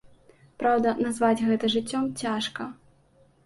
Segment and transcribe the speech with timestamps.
[0.63, 2.71] Праўда, назваць гэта жыццём цяжка.